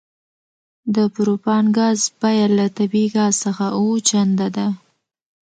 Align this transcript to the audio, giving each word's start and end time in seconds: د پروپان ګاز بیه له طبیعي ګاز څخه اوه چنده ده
د 0.95 0.97
پروپان 1.13 1.65
ګاز 1.77 1.99
بیه 2.19 2.47
له 2.57 2.65
طبیعي 2.77 3.09
ګاز 3.17 3.33
څخه 3.45 3.65
اوه 3.77 3.97
چنده 4.09 4.47
ده 4.55 4.67